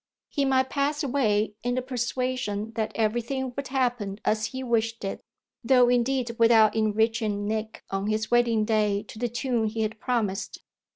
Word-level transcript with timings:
He 0.29 0.45
might 0.45 0.71
pass 0.71 1.03
away 1.03 1.53
in 1.61 1.75
the 1.75 1.81
persuasion 1.83 2.71
that 2.73 2.91
everything 2.95 3.53
would 3.55 3.67
happen 3.67 4.17
as 4.25 4.47
he 4.47 4.63
wished 4.63 5.03
it, 5.03 5.23
though 5.63 5.89
indeed 5.89 6.35
without 6.39 6.75
enriching 6.75 7.45
Nick 7.47 7.83
on 7.91 8.07
his 8.07 8.31
wedding 8.31 8.65
day 8.65 9.03
to 9.03 9.19
the 9.19 9.29
tune 9.29 9.67
he 9.67 9.81
had 9.81 9.99
promised. 9.99 10.63